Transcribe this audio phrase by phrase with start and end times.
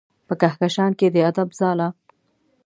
[0.27, 1.87] په کهکشان کې د ادب ځاله